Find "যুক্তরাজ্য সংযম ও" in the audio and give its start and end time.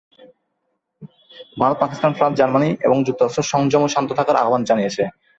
3.07-3.87